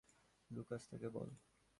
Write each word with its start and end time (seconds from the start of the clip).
Lucas, 0.51 0.81
তাকে 0.89 1.07
বল। 1.09 1.29